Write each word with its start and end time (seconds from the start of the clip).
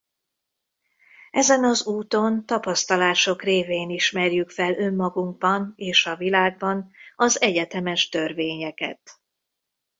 Ezen 1.31 1.63
az 1.63 1.85
úton 1.87 2.45
tapasztalások 2.45 3.43
révén 3.43 3.89
ismerjük 3.89 4.49
fel 4.49 4.73
önmagunkban 4.73 5.73
és 5.75 6.05
a 6.05 6.15
világban 6.15 6.91
az 7.15 7.41
egyetemes 7.41 8.09
törvényeket. 8.09 9.19